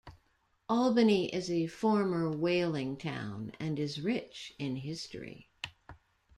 [0.67, 5.51] Albany is a former whaling town and is rich in history.